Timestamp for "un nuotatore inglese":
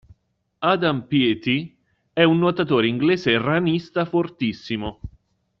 2.23-3.37